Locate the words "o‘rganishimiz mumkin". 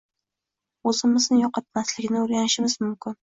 2.25-3.19